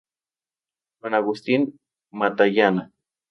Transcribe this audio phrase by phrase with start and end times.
[0.99, 1.77] Juan Agustín
[2.11, 2.91] Matallana.